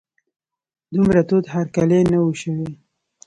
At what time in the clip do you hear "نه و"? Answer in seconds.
2.11-2.27